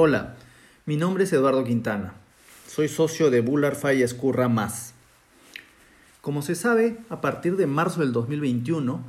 [0.00, 0.36] Hola,
[0.86, 2.14] mi nombre es Eduardo Quintana.
[2.68, 4.94] Soy socio de Bular Falla Escurra Más.
[6.20, 9.02] Como se sabe, a partir de marzo del 2021,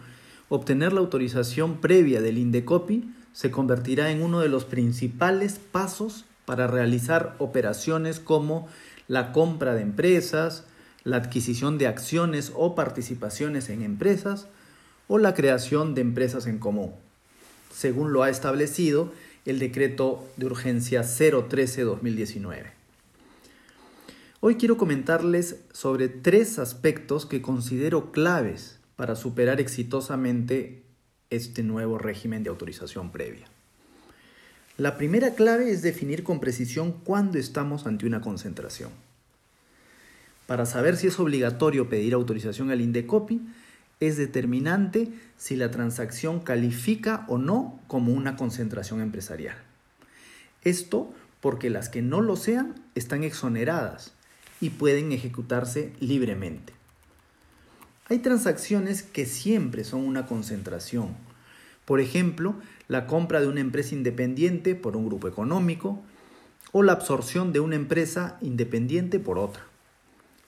[0.49, 6.65] obtener la autorización previa del Indecopi se convertirá en uno de los principales pasos para
[6.65, 8.67] realizar operaciones como
[9.07, 10.63] la compra de empresas,
[11.03, 14.47] la adquisición de acciones o participaciones en empresas
[15.07, 16.95] o la creación de empresas en común,
[17.71, 19.13] según lo ha establecido
[19.49, 22.71] el decreto de urgencia 013-2019.
[24.41, 30.83] Hoy quiero comentarles sobre tres aspectos que considero claves para superar exitosamente
[31.29, 33.47] este nuevo régimen de autorización previa.
[34.77, 38.91] La primera clave es definir con precisión cuándo estamos ante una concentración.
[40.47, 43.41] Para saber si es obligatorio pedir autorización al Indecopi,
[43.99, 49.57] es determinante si la transacción califica o no como una concentración empresarial.
[50.63, 54.13] Esto porque las que no lo sean están exoneradas
[54.61, 56.73] y pueden ejecutarse libremente.
[58.09, 61.15] Hay transacciones que siempre son una concentración.
[61.85, 62.55] Por ejemplo,
[62.87, 66.01] la compra de una empresa independiente por un grupo económico
[66.71, 69.63] o la absorción de una empresa independiente por otra.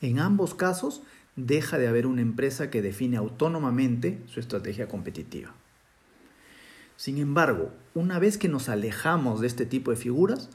[0.01, 1.03] En ambos casos,
[1.35, 5.53] deja de haber una empresa que define autónomamente su estrategia competitiva.
[6.97, 10.49] Sin embargo, una vez que nos alejamos de este tipo de figuras,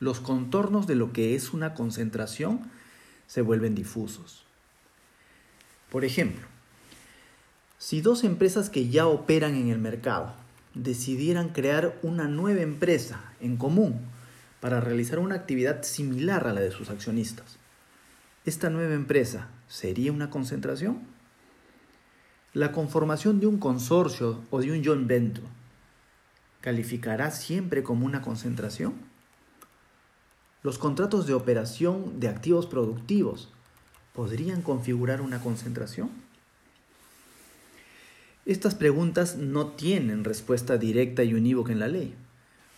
[0.00, 2.60] los contornos de lo que es una concentración
[3.26, 4.44] se vuelven difusos.
[5.90, 6.46] Por ejemplo,
[7.78, 10.34] si dos empresas que ya operan en el mercado
[10.74, 14.00] decidieran crear una nueva empresa en común
[14.60, 17.57] para realizar una actividad similar a la de sus accionistas,
[18.48, 21.00] ¿esta nueva empresa sería una concentración?
[22.54, 25.46] La conformación de un consorcio o de un joint venture
[26.62, 28.94] calificará siempre como una concentración?
[30.62, 33.50] Los contratos de operación de activos productivos
[34.14, 36.10] podrían configurar una concentración?
[38.46, 42.14] Estas preguntas no tienen respuesta directa y unívoca en la ley.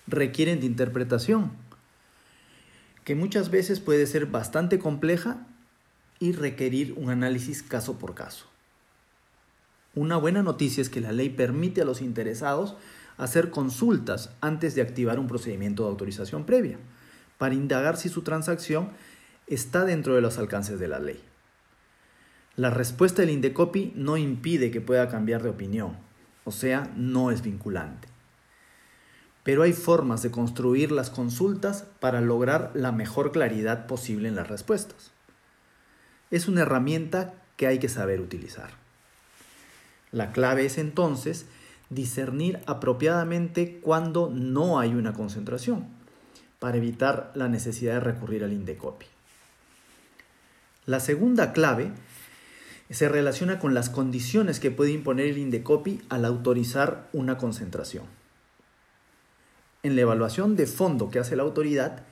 [0.09, 1.53] Requieren de interpretación,
[3.05, 5.47] que muchas veces puede ser bastante compleja
[6.21, 8.47] y requerir un análisis caso por caso.
[9.95, 12.77] Una buena noticia es que la ley permite a los interesados
[13.17, 16.79] hacer consultas antes de activar un procedimiento de autorización previa,
[17.39, 18.91] para indagar si su transacción
[19.47, 21.21] está dentro de los alcances de la ley.
[22.55, 25.97] La respuesta del Indecopi no impide que pueda cambiar de opinión,
[26.45, 28.09] o sea, no es vinculante.
[29.43, 34.49] Pero hay formas de construir las consultas para lograr la mejor claridad posible en las
[34.49, 35.13] respuestas
[36.31, 38.71] es una herramienta que hay que saber utilizar.
[40.13, 41.47] La clave es entonces
[41.89, 45.87] discernir apropiadamente cuando no hay una concentración,
[46.59, 49.07] para evitar la necesidad de recurrir al Indecopi.
[50.87, 51.93] La segunda clave
[52.91, 58.05] se relaciona con las condiciones que puede imponer el Indecopi al autorizar una concentración.
[59.83, 62.03] En la evaluación de fondo que hace la autoridad,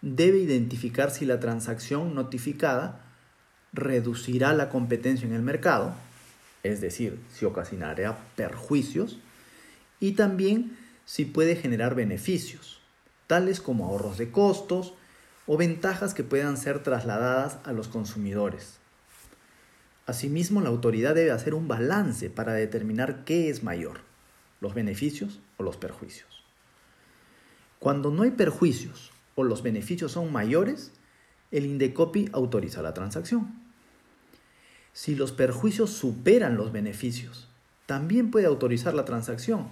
[0.00, 3.07] debe identificar si la transacción notificada
[3.72, 5.94] reducirá la competencia en el mercado,
[6.62, 9.18] es decir, si ocasionará perjuicios,
[10.00, 12.80] y también si puede generar beneficios,
[13.26, 14.94] tales como ahorros de costos
[15.46, 18.78] o ventajas que puedan ser trasladadas a los consumidores.
[20.06, 24.00] Asimismo, la autoridad debe hacer un balance para determinar qué es mayor,
[24.60, 26.44] los beneficios o los perjuicios.
[27.78, 30.92] Cuando no hay perjuicios o los beneficios son mayores,
[31.50, 33.60] el Indecopi autoriza la transacción.
[34.92, 37.48] Si los perjuicios superan los beneficios,
[37.86, 39.68] también puede autorizar la transacción,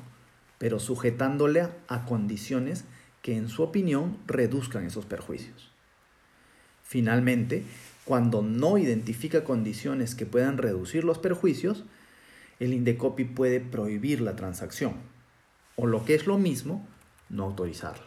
[0.59, 2.85] pero sujetándole a condiciones
[3.23, 5.71] que en su opinión reduzcan esos perjuicios.
[6.83, 7.65] Finalmente,
[8.05, 11.85] cuando no identifica condiciones que puedan reducir los perjuicios,
[12.61, 14.95] el Indecopi puede prohibir la transacción,
[15.75, 16.87] o lo que es lo mismo,
[17.29, 18.07] no autorizarla.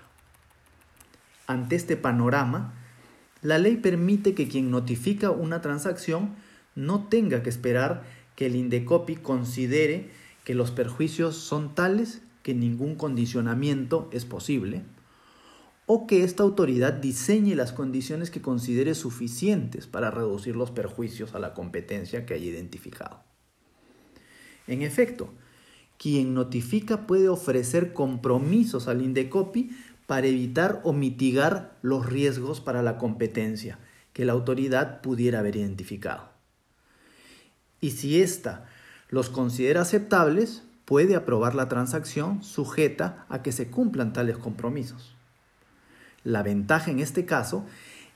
[1.45, 2.73] Ante este panorama,
[3.41, 6.35] la ley permite que quien notifica una transacción
[6.75, 8.03] no tenga que esperar
[8.35, 10.09] que el Indecopi considere
[10.43, 14.83] que los perjuicios son tales que ningún condicionamiento es posible,
[15.85, 21.39] o que esta autoridad diseñe las condiciones que considere suficientes para reducir los perjuicios a
[21.39, 23.23] la competencia que haya identificado.
[24.67, 25.33] En efecto,
[25.97, 29.71] quien notifica puede ofrecer compromisos al Indecopi
[30.09, 33.77] para evitar o mitigar los riesgos para la competencia
[34.11, 36.31] que la autoridad pudiera haber identificado.
[37.79, 38.65] Y si ésta
[39.09, 45.15] los considera aceptables, puede aprobar la transacción sujeta a que se cumplan tales compromisos.
[46.23, 47.67] La ventaja en este caso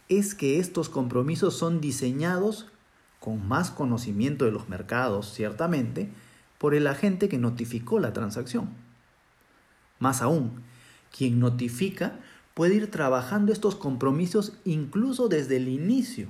[0.09, 2.71] es que estos compromisos son diseñados
[3.19, 6.09] con más conocimiento de los mercados, ciertamente,
[6.57, 8.71] por el agente que notificó la transacción.
[9.99, 10.63] Más aún,
[11.15, 12.19] quien notifica
[12.53, 16.27] puede ir trabajando estos compromisos incluso desde el inicio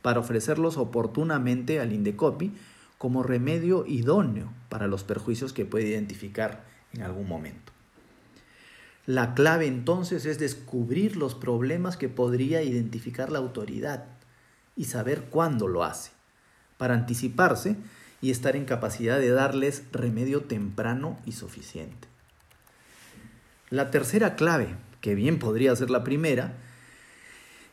[0.00, 2.52] para ofrecerlos oportunamente al Indecopi
[2.98, 7.72] como remedio idóneo para los perjuicios que puede identificar en algún momento.
[9.06, 14.04] La clave entonces es descubrir los problemas que podría identificar la autoridad
[14.76, 16.12] y saber cuándo lo hace,
[16.76, 17.76] para anticiparse
[18.20, 22.11] y estar en capacidad de darles remedio temprano y suficiente.
[23.72, 24.68] La tercera clave,
[25.00, 26.58] que bien podría ser la primera,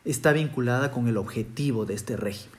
[0.06, 2.58] está vinculada con el objetivo de este régimen.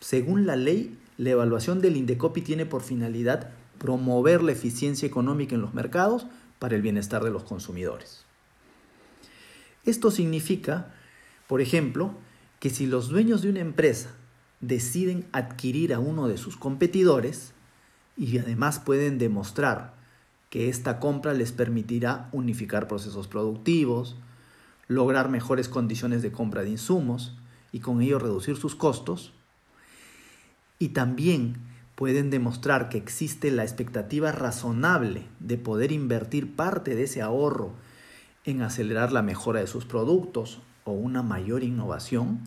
[0.00, 3.48] Según la ley, la evaluación del Indecopi tiene por finalidad
[3.78, 6.26] promover la eficiencia económica en los mercados
[6.58, 8.26] para el bienestar de los consumidores.
[9.86, 10.92] Esto significa,
[11.46, 12.12] por ejemplo,
[12.58, 14.10] que si los dueños de una empresa
[14.60, 17.54] deciden adquirir a uno de sus competidores
[18.18, 19.98] y además pueden demostrar
[20.50, 24.16] que esta compra les permitirá unificar procesos productivos,
[24.88, 27.36] lograr mejores condiciones de compra de insumos
[27.72, 29.32] y con ello reducir sus costos,
[30.80, 31.56] y también
[31.94, 37.72] pueden demostrar que existe la expectativa razonable de poder invertir parte de ese ahorro
[38.44, 42.40] en acelerar la mejora de sus productos o una mayor innovación,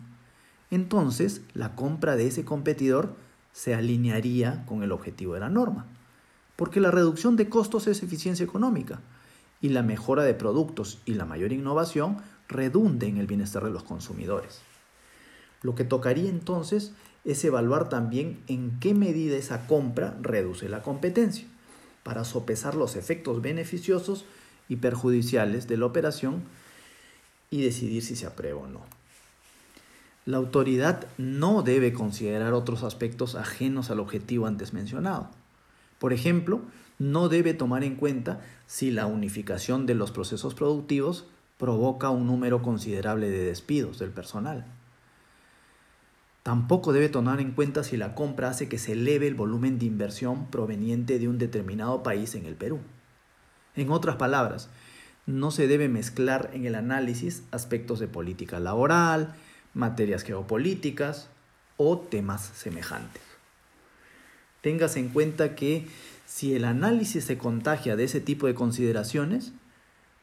[0.70, 3.14] entonces la compra de ese competidor
[3.52, 5.86] se alinearía con el objetivo de la norma,
[6.56, 9.00] porque la reducción de costos es eficiencia económica
[9.60, 12.18] y la mejora de productos y la mayor innovación
[12.48, 14.60] redunde en el bienestar de los consumidores.
[15.62, 16.92] Lo que tocaría entonces
[17.24, 21.46] es evaluar también en qué medida esa compra reduce la competencia,
[22.02, 24.26] para sopesar los efectos beneficiosos
[24.68, 26.42] y perjudiciales de la operación
[27.50, 28.82] y decidir si se aprueba o no.
[30.26, 35.30] La autoridad no debe considerar otros aspectos ajenos al objetivo antes mencionado.
[36.04, 36.60] Por ejemplo,
[36.98, 42.60] no debe tomar en cuenta si la unificación de los procesos productivos provoca un número
[42.60, 44.66] considerable de despidos del personal.
[46.42, 49.86] Tampoco debe tomar en cuenta si la compra hace que se eleve el volumen de
[49.86, 52.80] inversión proveniente de un determinado país en el Perú.
[53.74, 54.68] En otras palabras,
[55.24, 59.36] no se debe mezclar en el análisis aspectos de política laboral,
[59.72, 61.30] materias geopolíticas
[61.78, 63.33] o temas semejantes.
[64.64, 65.86] Tengas en cuenta que
[66.24, 69.52] si el análisis se contagia de ese tipo de consideraciones,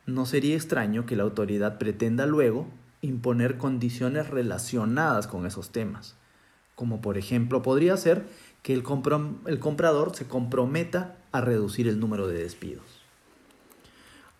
[0.08, 2.66] no sería extraño que la autoridad pretenda luego
[3.02, 6.16] imponer condiciones relacionadas con esos temas,
[6.74, 8.26] como por ejemplo podría ser
[8.64, 8.84] que el,
[9.46, 13.04] el comprador se comprometa a reducir el número de despidos.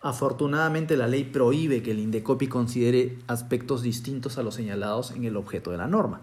[0.00, 5.36] Afortunadamente la ley prohíbe que el Indecopi considere aspectos distintos a los señalados en el
[5.36, 6.22] objeto de la norma,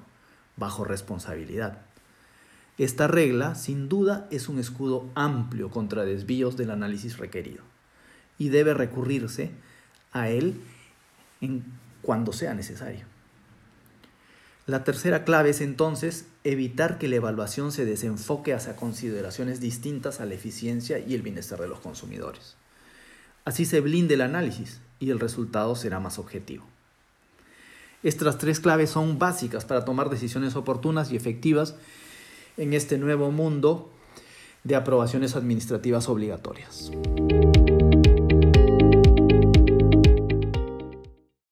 [0.57, 1.88] bajo responsabilidad.
[2.79, 7.61] Esta regla, sin duda, es un escudo amplio contra desvíos del análisis requerido
[8.37, 9.51] y debe recurrirse
[10.13, 10.61] a él
[12.01, 13.05] cuando sea necesario.
[14.65, 20.25] La tercera clave es entonces evitar que la evaluación se desenfoque hacia consideraciones distintas a
[20.25, 22.55] la eficiencia y el bienestar de los consumidores.
[23.43, 26.63] Así se blinde el análisis y el resultado será más objetivo.
[28.03, 31.75] Estas tres claves son básicas para tomar decisiones oportunas y efectivas
[32.59, 33.89] en este nuevo mundo
[34.63, 36.91] de aprobaciones administrativas obligatorias.